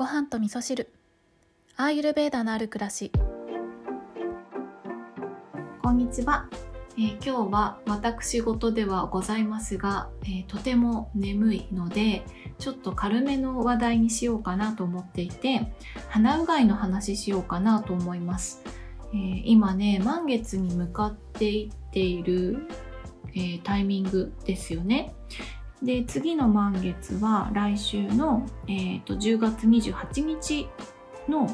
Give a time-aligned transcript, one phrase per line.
[0.00, 0.90] ご飯と味噌汁。
[1.76, 3.12] アーユルベーダのある暮らし。
[5.82, 6.48] こんにちは、
[6.96, 12.24] えー今日は私事ではございますが、えーとても眠いので
[12.58, 15.70] ちょっと軽めの話題にしようかなと思っていて
[16.08, 18.62] 鼻うがいの話しようかなと思います、
[19.12, 22.66] えー今ね満月に向かっていっている、
[23.34, 25.12] えータイミングですよね。
[25.82, 30.68] で次の満月は来週の、えーと10月28日
[31.28, 31.48] の、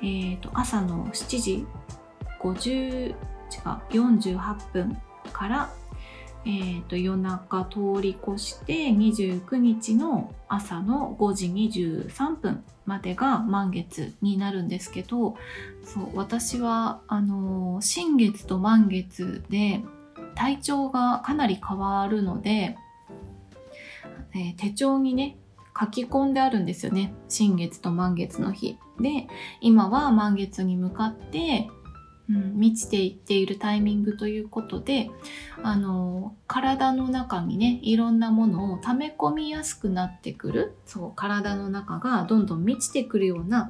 [0.00, 1.66] えーと朝の7時
[2.40, 3.14] 50違う
[3.90, 4.96] 48分
[5.32, 5.72] から、
[6.46, 15.36] えーと夜中通り越して29日の朝の5時23分までが満月になるんですけど
[15.84, 19.82] そう私はあのー新月と満月で
[20.34, 22.78] 体調がかなり変わるので、
[24.34, 25.36] えー手帳にね
[25.78, 27.14] 書き込んであるんですよね。
[27.28, 28.76] 新月と満月の日。
[29.00, 29.26] で
[29.60, 31.70] 今は満月に向かって、
[32.28, 35.10] うん、満ちていっているタイミングということで
[35.62, 40.76] あの体の中にねいろんなものを溜め込みやすくなってくる。
[40.84, 43.68] そう体の中がどんどん満ちてくるような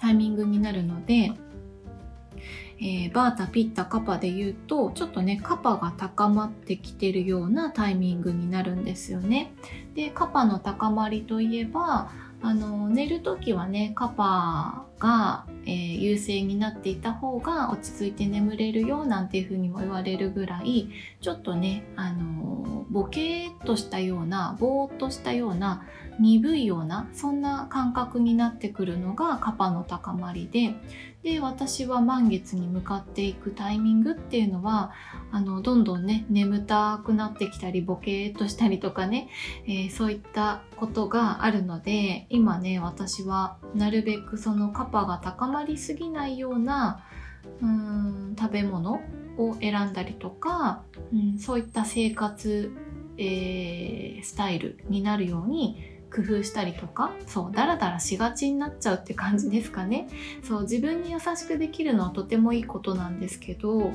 [0.00, 1.32] タイミングになるので、
[2.80, 9.52] えーバータピッタカパで言うとちょっとねカパが高まってきてるようなタイミングになるんですよね。
[9.94, 20.88] でカパの高まりといえばあの寝る時はねカパが、えー優勢になっていた方が落ち着いて眠れるよなんていうふうにも言われるぐらい
[21.20, 25.84] ちょっとねあのボケーっとしたようなぼーっとしたような
[26.20, 30.74] 鈍いようなそんな感覚になってくるのがカパの高まりで。
[31.22, 34.92] で私は満月に向かっていくタイミングっていうのは
[35.32, 39.28] あのどんどんね眠たくなってきたりボケーっとしたりとかね
[39.66, 47.04] えーそういったことがあるので今ね私はなるべくそのカパが高まりすぎないような
[47.60, 49.00] うーん食べ物
[49.36, 52.72] を選んだりとか、うん、そういった生活、
[53.16, 60.08] えースタイルになるように工夫したりとかそうダラダラしがちになっちゃうって感じですかね。
[60.42, 63.92] そう自分に優しくできるのはとてもいいことなんですけど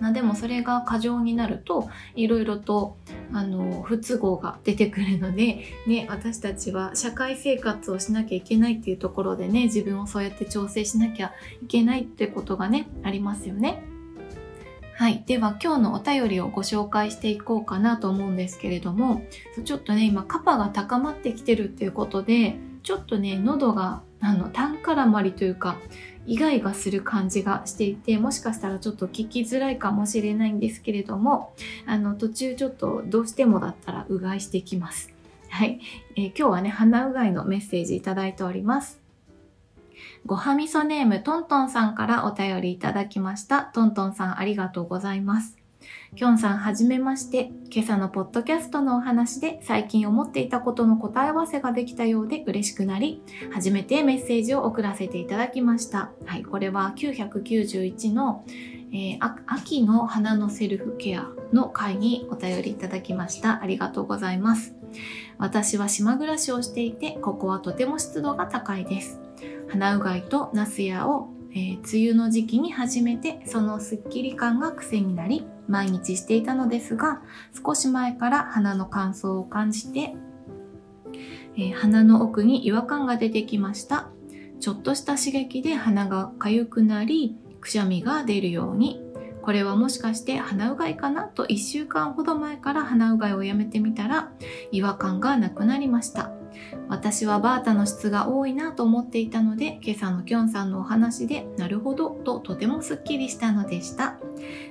[0.00, 2.96] までもそれが過剰になるといろいろと
[3.32, 13.82] あの不都合が出てくるので、ね、私たちは社会生活をしなきゃいけないっていうところでね自分をそうやって調整しなきゃいけないってことがねありますよね。
[15.00, 15.24] はい。
[15.26, 19.22] では今日のお便りをご紹介していこうかなと思うんですけれども、
[19.64, 25.78] ちょっとね、今カパが高まってきてるっていうことで、ちょっとね、喉が、あの、単絡まりというか、
[26.26, 31.52] イガイガする感じがしていて、もしかしたらちょっと聞きづらいかもしれないんですけれども、
[31.86, 35.12] あの、途中ちょっとどうしてもだったらうがいしてきます。
[35.48, 35.80] はい。
[36.16, 39.00] えー今日はね、鼻うがいのメッセージいただいております。
[40.26, 43.62] ごはみそネームトントンさんからお便りいただきました。
[43.62, 45.59] トントンさんありがとうございます。
[46.14, 47.50] きょんさんはじめまして。
[47.70, 56.10] 今朝のポッドキャストのお話で最近思っていたことの答え合わせができたようで嬉しくなり、初めてメッセージを送らせていただきました。
[56.26, 58.44] はい、これは991の、
[58.92, 63.62] えー秋の花のセルフケアの回にお便りいただきました。
[63.62, 64.74] ありがとうございます。
[65.38, 69.20] 私は島暮らしをしていて、ここはとても湿度が高いです。
[69.68, 77.22] 鼻うがいとナスヤを、えー梅雨の時期に始めて、そのスッキリ感が癖になり、毎日していたのですが、
[77.64, 80.14] 少し前から鼻の乾燥を感じて、
[81.56, 84.08] えー鼻の奥に違和感が出てきました。
[84.60, 89.02] ちょっとした刺激で鼻が痒くなり、くしゃみが出るように。
[89.42, 91.24] これはもしかして鼻うがいかな？
[91.24, 94.30] と1週間ほど前から鼻うがいをやめてみたら
[94.70, 96.30] 違和感がなくなりました。
[96.88, 104.18] 私はバータの質が多いなと思っていたので、今朝のきょんさんのお話で、なるほどととてもスッキリしたのでした。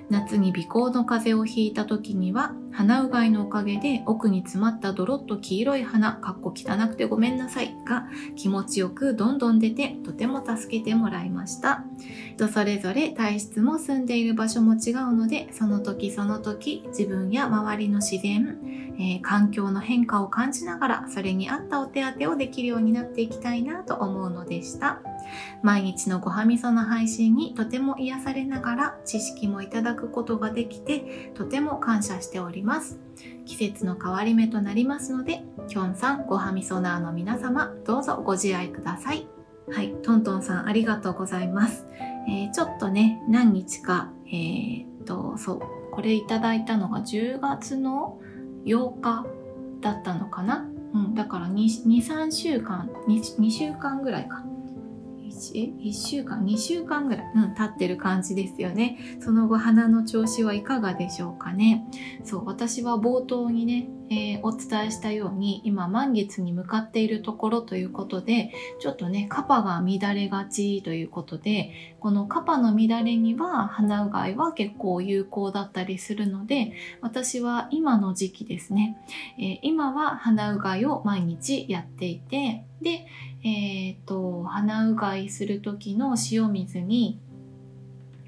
[0.09, 11.83] 夏に鼻孔の風邪をひいた時には、鼻うがいのおかげで奥に詰まったドロッと黄色い鼻、かっこ汚くてごめんなさいが気持ちよくどんどん出て、とても助けてもらいました。
[12.36, 18.57] 人それぞれ体質も住んでいる場所も違うので、その時その時自分や周りの自然、
[19.00, 25.01] えー環境の変化を感じながらそれに合ったお手当てをできるようになっていきたいなと思うのでした。
[25.63, 33.00] 毎日のごはみその配信にとても癒されながら知識もいただくことができてとても感謝しております。
[33.46, 39.28] 季節の変わり目となりますのできょんさんごはみそナーの皆様どうぞご自愛ください。
[39.72, 41.86] はいトントンさんありがとうございます、
[42.28, 45.62] えーちょっとね何日かえーっとそう
[45.92, 48.19] これいただいたのが10月の
[48.65, 49.25] 8日
[49.81, 50.69] だったのかな？
[50.94, 54.44] うん、だから23週間 2, 2週間ぐらいか。
[55.21, 58.97] 1, 1週間？2週間ぐらい、うん、経ってる感じですよね。
[59.21, 61.88] その後鼻の調子はいかがでしょうかね。
[62.23, 78.97] そう私は冒頭にねえー、お伝えしたように今満月に向かっているところということでちょっとねカパが乱れがちということでこのカパの乱れには鼻うがいは結構有効だったりするので私は今の時期ですね、
[79.38, 83.06] えー、今は鼻うがいを毎日やっていてで、
[83.44, 87.19] えーと、と鼻うがいする時の塩水に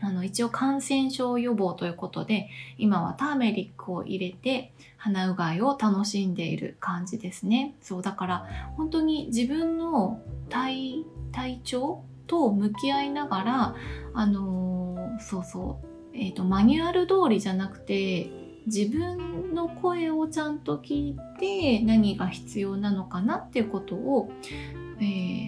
[0.02, 7.76] あの一応感染症予防ということで今はターメリックを入れて鼻うがいを楽しんでいる感じですね。
[7.82, 10.20] そうだから本当に自分の
[10.50, 13.76] 体体調と向き合いながら
[14.14, 18.30] あのー、そうそうえ、ー、とマニュアル通りじゃなくて
[18.68, 24.32] 自分の声をちゃんと聞いて何が必要なのかなっていうことを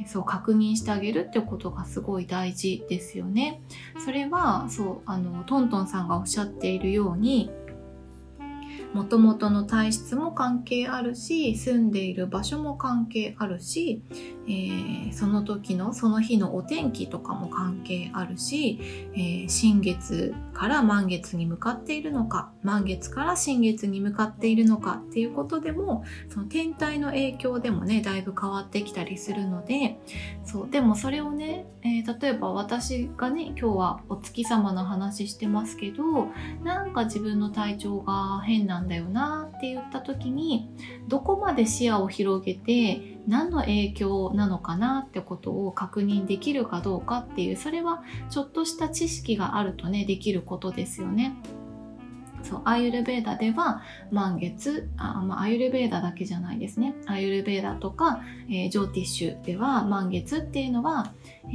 [0.08, 3.62] そう確認してあげるってことがすごい大事ですよね。
[4.04, 7.50] それはそうあのトントンさんがおっしゃっているように
[8.94, 14.04] もともとの体質も関係あるし住んでいる場所も関係あるし、
[14.46, 18.80] えー、その時のその日のお天気とかも関係あるし、
[19.14, 29.98] えー、新月から満月に向かっているのか満月から新月に向かっているのかっていうことでもその天体の影響でもねだいぶ変わってきたりするので
[30.54, 36.28] そうでもそれをね、えー、例えば私がね今日はお月様の話してますけど
[36.64, 40.70] なんか自分の体調が変なんだよなって言った時に
[41.08, 51.34] どこまで視野を広げて何の影響なのかなってことを確認できるかどうかっていうそれはちょっとした知識があるとねできることですよね。
[52.44, 53.82] そうアーユルベーダでは
[54.12, 56.94] 満月あ、まあ、アーユルベーダだけじゃないですね。
[57.08, 61.14] アーユルベーダとか、えー、ジョーティッシュでは満月っていうのは、
[61.46, 61.50] え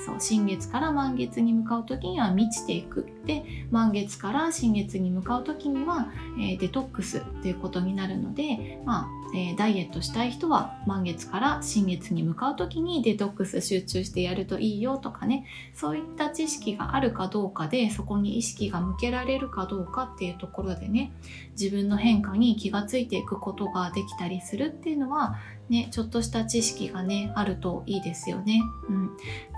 [0.00, 3.06] ー、そう新月から満月に向かう時には満ちていく。
[3.26, 6.08] で満月から新月に向かう時には、
[6.38, 15.46] えー、デトックスということになるので、まあえ、ダイエットしたい人は満月から新月に向かう時にデトックス集中してやるといいよとかね。
[15.74, 21.12] そういった知識があるかどうかでそこに意識が向けられるかどうかっていうところでね
[21.58, 25.36] 自分の変化に気がついていくことができたりするっていうのは
[25.68, 28.60] ねちょっとした知識がねあるといいですよね。
[28.88, 29.10] うん、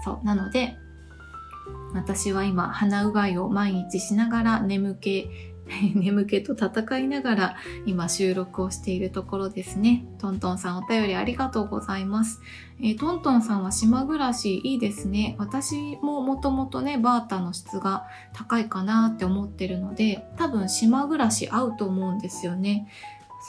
[0.04, 0.76] そうなので
[1.94, 5.30] 私は今鼻うがいを毎日しながら眠気
[5.94, 7.56] 眠気と戦いながら
[7.87, 10.05] 今収録をしているところですね。
[10.19, 12.40] トントンさんお便りありがとうございます。
[12.81, 15.37] えー、トントンさんは島暮らしいいですね。
[15.38, 22.88] 私ももともとね、バータの質が高いかなって思ってるので、多分島暮らし合うと思うんですよね。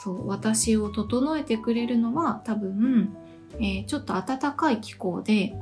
[0.02, 3.14] そう、私を整えてくれるのは多分、
[3.58, 5.54] えー、ちょっと暖かい気候で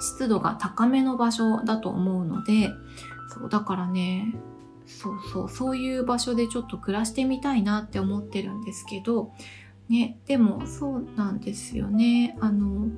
[0.00, 2.70] 湿度が高めの場所だと思うので、
[3.28, 4.34] そう、だからね、
[4.86, 5.48] そうそう。
[5.48, 9.32] そういう場所でちょっと暮らしてみたいなって思ってるんですけど
[9.88, 12.36] ねでもそうなんですよね。
[12.40, 12.88] あの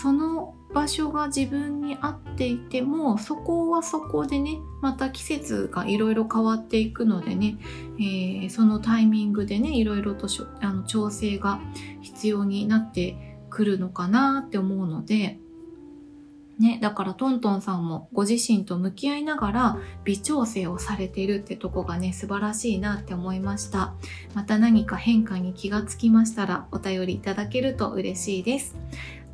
[0.00, 7.58] その場所が自分に合っていてもそこはそこでねまた季節がいろいろ変わっていくのでね、
[7.98, 10.28] えー、そのタイミングでねいろいろと
[10.60, 11.60] あの調整が
[12.00, 15.38] 必要になってくるのかなって思うので
[16.62, 23.94] ね、だからトントンさんもご自身と向き合いながら微調整をされているってとこがね素晴らしいなって思いました
[24.32, 28.76] また何か変化に気がつきましたらお便りいただけると嬉しいです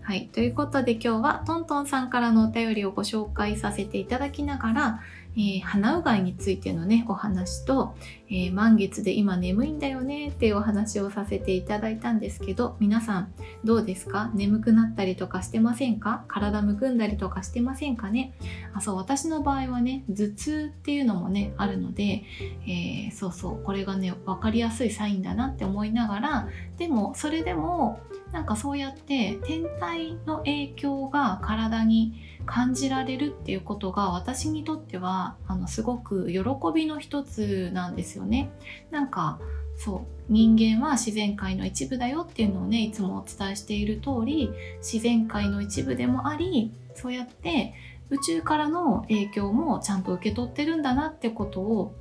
[0.09, 0.29] はい。
[0.29, 5.01] ということで今日はトントンさんからのお便りをご紹介させていただきながら、
[5.37, 7.95] えー、鼻うがいについてのね、お話と、
[8.29, 13.33] えー、満月で今眠いんだよねっていうお話をさせていただいたんですけど、皆さん
[13.65, 14.31] どうですか？
[14.35, 16.25] 眠くなったりとかしてませんか？
[16.29, 18.35] 体むくんだりとかしてませんかね？
[18.75, 22.25] あ、そう、私の場合はね、頭痛っていうのもね、あるので、
[22.67, 28.01] えー、そうそう、これがね、分かりやすいサインだなって思いながら、でも、それでも、
[28.33, 36.41] なんかそうやって天体の影響が体に感じられるっていうことが私にとってはあのすごく喜
[36.75, 38.51] びの一つなんですよね。
[38.91, 39.39] なんか
[39.77, 47.75] そう人間は自然界の一部だよっていうのをねいつもお伝えしている通り自然界の一部でもありそうやって
[48.11, 51.95] 宇宙からの影響もちゃんと受け取ってるんだなってことを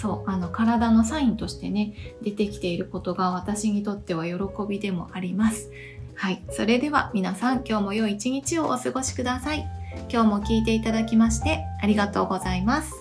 [0.00, 1.92] そうあの体のサインとしてね
[2.22, 4.34] 出てきていることが私にとっては喜
[4.66, 5.70] びでもあります。
[6.14, 6.42] はい。
[6.50, 9.68] それでは皆さん今日も良い一日をお過ごしください。
[10.10, 12.99] 今日も聞いていただきましてありがとうございます。